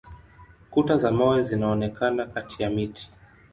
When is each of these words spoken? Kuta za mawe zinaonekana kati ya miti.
Kuta 0.71 0.97
za 0.97 1.11
mawe 1.11 1.43
zinaonekana 1.43 2.25
kati 2.25 2.63
ya 2.63 2.69
miti. 2.69 3.09